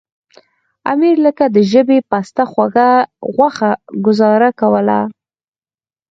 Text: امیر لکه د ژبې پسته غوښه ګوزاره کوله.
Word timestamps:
امیر 0.91 1.15
لکه 1.25 1.45
د 1.55 1.57
ژبې 1.71 1.99
پسته 2.09 2.43
غوښه 3.35 3.71
ګوزاره 4.05 4.49
کوله. 4.59 4.99